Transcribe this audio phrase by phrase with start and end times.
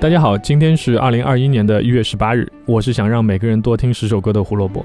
[0.00, 2.50] 大家好，今天是二零二一年的一月十八日。
[2.66, 4.84] 我是想让每个人多听十首歌的胡萝卜。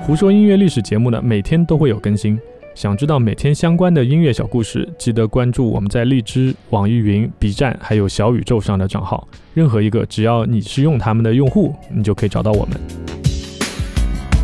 [0.00, 2.38] 胡说音乐历史节目呢，每天都会有更新。
[2.76, 9.26] 想知道每天相关的音乐小故事，记得关注我们在荔枝、网易云、B 站还有小宇宙上的账号。
[9.54, 13.05] 任何一个，只要你是用他们的用户，你就可以找到我们。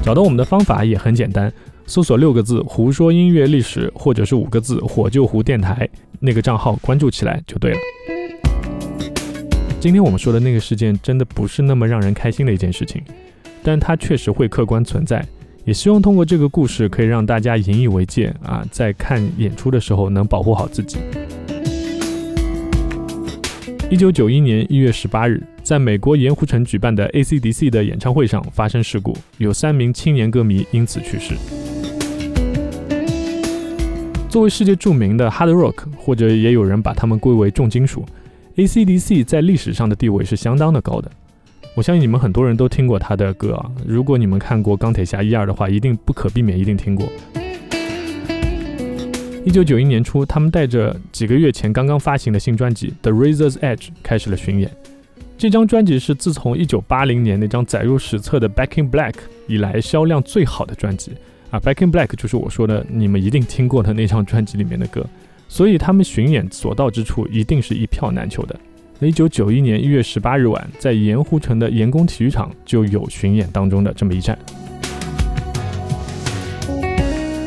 [0.03, 1.51] 找到我们的方法也很简单。
[1.87, 7.79] 搜索六个字“胡说音乐历史”或者是五个字“火救湖电台”，那个账号关注起来就对了。
[9.79, 13.03] 今天我们说的那个事件真的不是那么让人开心的一件事情，
[13.63, 15.25] 但它确实会客观存在。
[15.65, 20.99] 也希望通过这个故事可以让大家引以为戒啊，在看演出的时候能保护好自己。
[23.91, 31.35] 一九九一年一月十八日，在美国盐湖城举办的 AC/DC 的演唱会上发生事故，有三名青年歌迷因此去世。
[34.29, 38.05] 作为世界著名的 hard rock，或者也有人把他们归为重金属
[38.57, 41.09] ，AC/DC 在历史上的地位是相当的高的。
[41.77, 43.71] 我相信你们很多人都听过他的歌啊。
[43.87, 47.07] 如果你们看过《钢铁侠》一二的话，一定不可避免一定听过。
[49.45, 54.71] 一九九一年初，他们带着几个月前刚刚发行的新专辑《The Razor's Edge》开始了巡演。
[55.43, 59.11] 这张专辑是自从一九八零年那张载入史册的《Back in Black》
[59.49, 61.11] 以来销量最好的专辑。
[61.51, 65.05] 啊，《Back in Black》就是我说的你们一定听过的那张专辑里面的歌，
[65.49, 68.55] 所以他们巡演所到之处一定是一票难求的。
[69.01, 74.39] 那一九九一年一月十八日晚，在盐湖城的盐工体育场就有巡演当中的这么一站。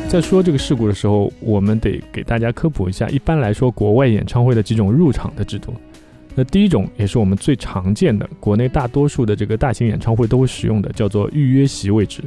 [0.06, 5.72] 在说这个事故的时候，我们得给大家科普一下，一般来说国外演唱会的几种入场的制度。
[6.38, 12.22] 那第一种也是我们最常见的，国内大多数的这个大型演唱会都会使用的，叫做预约席位置。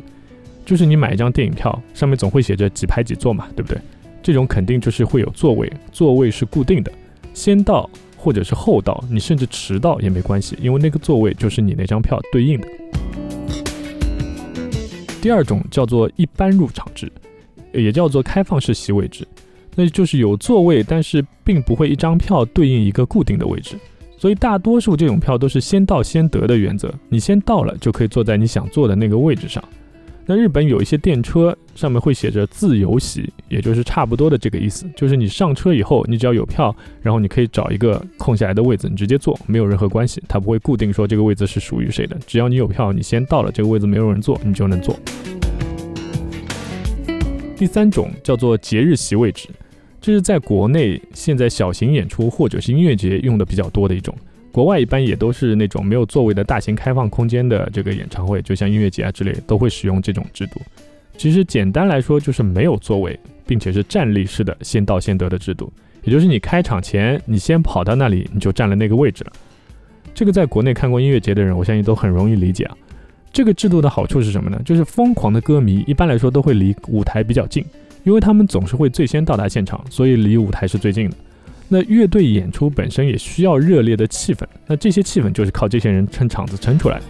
[0.65, 3.79] 就是你买一张电影票，上面总会写着几排几座嘛，对不对？
[4.21, 6.91] 这种肯定就是会有座位，座位是固定的，
[7.33, 12.67] 先到或者是后到，你甚至迟到也没关系，因为那个座位就是你那张票对应的。
[15.21, 17.11] 第二种叫做一般入场制，
[17.73, 19.27] 也叫做开放式席位制，
[19.75, 23.75] 那就是有座位，但是并不会一张票对应一个固定的位置，
[24.19, 29.63] 所以大多数这种票都是先到先得的原则，你先到了就可以坐在你想坐的那个位置上。
[30.25, 44.99] 那日本有一些电车上面会写着自由席，也就是差不多的这个意思，就是你上车以后，你只要有票，然后你可以找一个空下来的位子，你直接坐，没有任何关系，它不会固定说这个位子是属于谁的，只要你有票，你先到了这个位子没有人坐，你就能坐。
[47.55, 49.47] 第三种叫做节日席位置，
[50.01, 54.15] 这是在国内现在小型演出或者是音乐节用的比较多的一种。
[54.51, 60.59] 国外一般也都是那种没有座位的大型开放空间的这个演唱会，就像音乐节啊之类，都会使用这种制度。
[61.17, 65.71] 其实简单来说就是没有座位，并且是站立式的先到先得的制度。
[66.03, 69.33] 也就是你开场前，你先跑到那里，你就占了那个位置了。
[70.15, 72.77] 这个在国内看过音乐节的人，我相信都很容易理解啊。
[73.31, 74.59] 这个制度的好处是什么呢？
[74.65, 77.63] 就是疯狂的歌迷一般来说都会离舞台比较近，
[78.03, 81.15] 因为他们总是会最先到达现场，所以离舞台是最近的。
[81.67, 87.05] 那乐队演出本身也需要热烈的气氛，那这些气氛就是靠这些人撑场子撑出来的。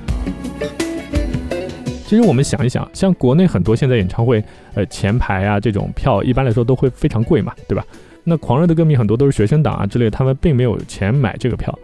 [2.06, 7.86] 其实我们想一想，像国内很多现在演唱会，呃，前排啊这种票一般来说都会非常贵嘛，对吧？
[8.24, 11.78] 那狂热的歌迷很多都是学生党啊之类，他们并没有钱买这个票，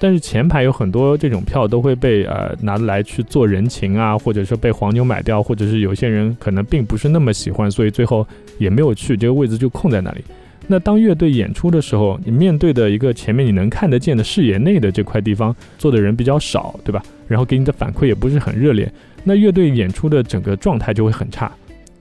[0.00, 8.26] 但是前排有很多这种票都会被呃拿来去做人情啊，或者说被黄牛买掉，或者是有些人可能并不是那么喜欢，所以最后
[8.58, 10.22] 也没有去，这个位置就空在那里。
[10.68, 17.02] 那当乐队演出的时候，你面对的一个前面你能看得见的视野内的这块地方坐的人比较少，对吧？
[17.26, 18.92] 然后给你的反馈也不是很热烈，
[19.24, 21.50] 那乐队演出的整个状态就会很差。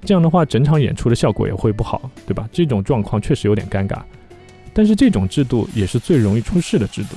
[0.03, 2.47] 这样的话，整场演出的效果也会不好，对吧？
[2.51, 3.97] 这种状况确实有点尴尬。
[4.73, 7.15] 但是这种制度也是最容易出事的制度。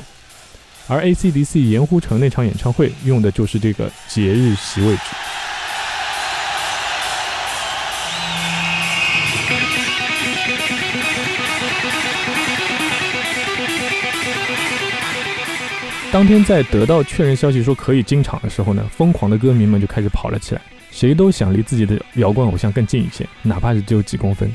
[0.90, 5.02] 而 AC/DC 盐湖城那场演唱会用的就是这个节日席位置。
[16.12, 20.60] 当天在得到确认消息说可以进场的时候呢，疯狂的歌迷们就开始跑了起来，
[20.90, 24.52] 谁都想离自己的摇滚偶像更近一些，哪怕是只有几公分。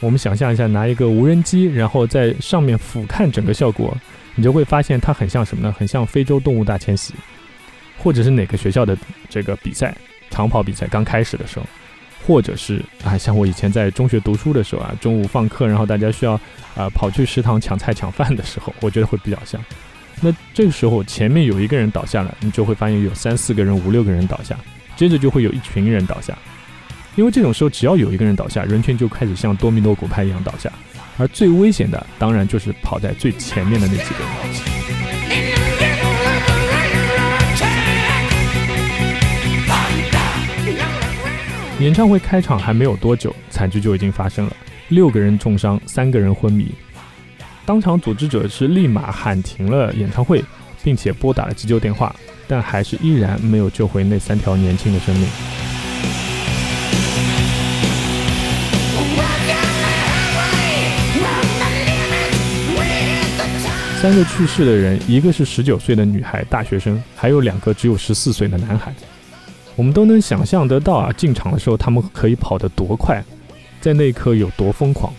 [0.00, 3.94] 我们想象一下，拿一个无人机，然后在上面俯瞰整个效果，
[4.38, 5.74] 你就会发现它很像什么呢？
[5.76, 7.12] 很像非洲动物大迁徙，
[7.98, 8.96] 或者是哪个学校的
[9.28, 9.92] 这个比赛，
[10.30, 11.66] 长跑比赛刚开始的时候，
[12.24, 16.34] 或者是啊，像我以前在中学读书的时候啊，中午放课，然后大家需要
[16.76, 19.60] 啊跑去食堂抢菜抢饭的时候，我觉得会比较像。
[20.20, 24.56] 那这个时候前面有一个人倒下了，你就会发现有三四个人、五六个人倒下，
[24.94, 26.38] 接着就会有一群人倒下。
[27.18, 30.70] 因为这种时候只要有一个人倒下，人群就开始像多米诺骨牌一样倒下，
[31.16, 34.28] 而最危险的当然就是跑在最前面的那几个人。
[41.80, 44.52] 演唱会开场还没有多久，惨剧就已经发生了，
[44.86, 46.72] 六个人重伤，三个人昏迷。
[47.66, 50.44] 当场组织者是立马喊停了演唱会，
[50.84, 52.14] 并且拨打了急救电话，
[52.46, 55.28] 但还是依然没有救回那三条年轻的生命。
[64.00, 68.94] 三个去世的人，一个是十九岁的女孩大学生，还有两个只有十四岁的男孩。
[69.74, 73.20] 我们都能想象得到啊，进场的时候他们可以跑得多快，
[73.80, 75.12] 在那一刻有多疯狂。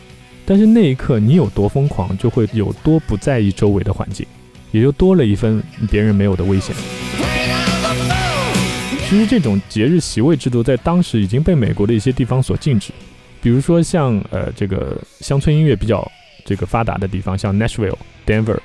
[0.46, 4.26] 但是那一刻你有多疯狂，就会有多不在意周围的环境，
[4.72, 5.62] 也就多了一分
[5.92, 6.74] 别人没有的危险。
[9.10, 12.94] 其实这种节日席位制度在当时已经被美国的一些地方所禁止，
[13.42, 16.10] 比如说像呃这个乡村音乐比较
[16.46, 18.58] 这个发达的地方，像 Nashville、Denver，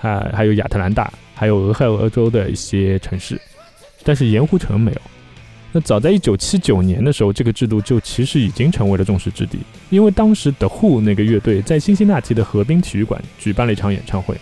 [0.00, 3.40] 啊还有亚特兰大，还有俄亥俄州的一些城市，
[4.04, 5.00] 但是盐湖城没有。
[5.70, 9.58] 那早在一九七九年的时候，这个制度就其实已经成为了众矢之的，
[9.90, 14.34] 因为当时 The Who 那个乐队在辛辛那提的河滨体育馆举办了一场演唱会。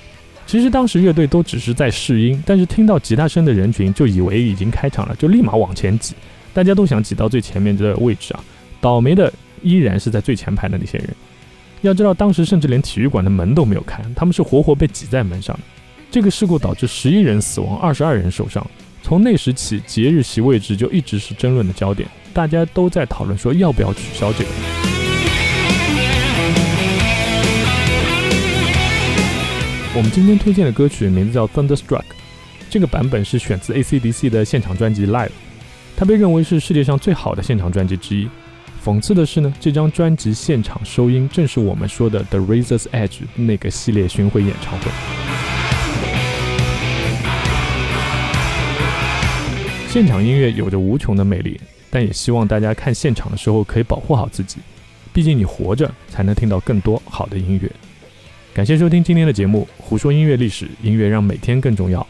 [0.47, 6.15] 其实当时乐队都只是在试音，但是听到吉他声的人群就以为已经开场了，就立马往前挤，
[6.55, 8.45] 大家都想挤到最前面的位置啊。
[8.81, 9.33] 倒霉的
[9.63, 11.09] 依然是在最前排的那些人。
[11.87, 15.63] 要知道，当时甚至连体育馆的门都没有开，他们是活活被挤在门上的。
[16.11, 18.65] 这个事故导致十一人死亡，二十二人受伤。
[19.03, 24.51] 从那时起，节日席位置就一直是争论的焦点，大家都在讨论说要不要取消这个。
[29.95, 32.01] 我们今天推荐的歌曲名字叫《Thunderstruck》，
[32.69, 35.29] 这个版本是选自 AC/DC 的现场专辑《Live》，
[35.97, 38.29] 它被认为是世界上最好的现场专辑之一。
[38.87, 44.87] 讽刺的是呢，这张专辑现场收音正是我们说的《The Razor's Edge》那个系列巡回演唱会。
[49.89, 51.61] 现场音乐有着无穷的魅力，
[51.91, 54.59] 但也希望大家看现场的时候可以保护好自己。
[55.13, 57.69] 毕竟你活着，才能听到更多好的音乐。
[58.55, 62.07] 感谢收听今天的节目，胡说音乐历史，音乐让每天更重要。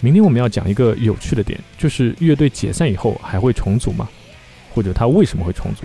[0.00, 4.08] 明天我们要讲一个有趣的点，就是乐队解散以后还会重组吗？
[4.74, 5.84] 或者他为什么会重组？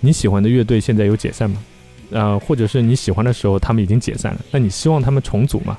[0.00, 1.62] 你喜欢的乐队现在有解散吗？
[2.10, 5.78] 呃，或者是你喜欢的时候他们已经解散了，那你希望他们重组吗？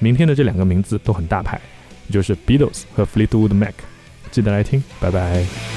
[0.00, 1.60] 明天的这两个名字都很大牌，
[2.10, 3.74] 就是 Beatles 和 Fleetwood Mac。
[4.30, 5.73] 记得来听，拜拜。